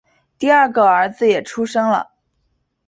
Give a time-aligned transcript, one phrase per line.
[0.39, 2.09] 第二个儿子也出生了